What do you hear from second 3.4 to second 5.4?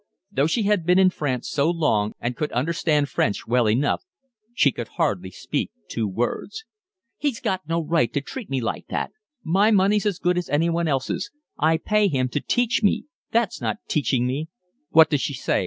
well enough, she could hardly